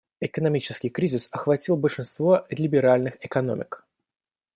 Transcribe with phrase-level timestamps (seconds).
[0.19, 3.85] Экономический кризис охватил большинство либеральных экономик.